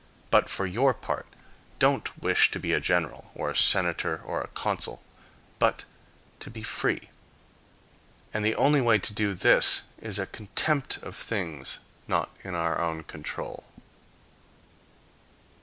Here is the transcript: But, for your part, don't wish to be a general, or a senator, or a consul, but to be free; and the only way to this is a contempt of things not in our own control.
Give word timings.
But, 0.31 0.49
for 0.49 0.65
your 0.65 0.95
part, 0.95 1.27
don't 1.77 2.19
wish 2.23 2.49
to 2.49 2.59
be 2.59 2.73
a 2.73 2.79
general, 2.79 3.29
or 3.35 3.51
a 3.51 3.55
senator, 3.55 4.19
or 4.25 4.41
a 4.41 4.47
consul, 4.47 5.03
but 5.59 5.83
to 6.39 6.49
be 6.49 6.63
free; 6.63 7.11
and 8.33 8.43
the 8.43 8.55
only 8.55 8.81
way 8.81 8.97
to 8.97 9.33
this 9.35 9.83
is 10.01 10.17
a 10.17 10.25
contempt 10.25 10.97
of 11.03 11.15
things 11.15 11.81
not 12.07 12.31
in 12.43 12.55
our 12.55 12.81
own 12.81 13.03
control. 13.03 13.63